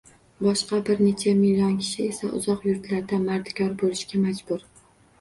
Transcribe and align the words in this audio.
Boshqa 0.45 0.79
bir 0.87 1.03
necha 1.07 1.33
million 1.41 1.77
kishi 1.83 2.07
esa 2.07 2.33
uzoq 2.41 2.67
yurtlarda 2.73 3.23
mardikor 3.31 3.81
bo‘lishga 3.87 4.27
majbur. 4.29 4.71